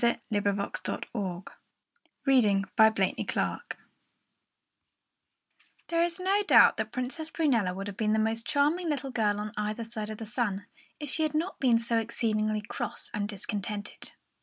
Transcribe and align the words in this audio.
The 0.01 0.19
Tears 0.31 0.47
of 0.47 0.55
Princess 0.55 1.51
Prunella 2.23 3.59
There 5.89 6.01
is 6.01 6.19
no 6.19 6.41
doubt 6.41 6.77
that 6.77 6.85
the 6.85 6.89
Princess 6.89 7.29
Prunella 7.29 7.75
would 7.75 7.85
have 7.85 7.97
been 7.97 8.13
the 8.13 8.17
most 8.17 8.43
charming 8.47 8.89
little 8.89 9.11
girl 9.11 9.39
on 9.39 9.53
either 9.55 9.83
side 9.83 10.09
of 10.09 10.17
the 10.17 10.25
sun, 10.25 10.65
if 10.99 11.07
she 11.09 11.21
had 11.21 11.35
not 11.35 11.59
been 11.59 11.77
so 11.77 11.99
exceedingly 11.99 12.61
cross 12.61 13.11
and 13.13 13.29
discontented. 13.29 14.13